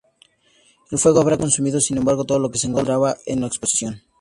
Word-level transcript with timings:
El 0.89 0.97
fuego 0.97 1.21
habrá 1.21 1.37
consumido, 1.37 1.79
sin 1.79 1.97
embargo, 1.97 2.25
todo 2.25 2.39
lo 2.39 2.49
que 2.49 2.57
se 2.57 2.65
encontraba 2.65 3.17
en 3.27 3.43
exposición. 3.43 4.01